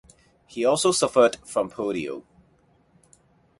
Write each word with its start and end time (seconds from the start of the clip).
He 0.47 0.65
also 0.65 0.91
suffered 0.91 1.35
from 1.45 1.69
polio. 1.69 2.23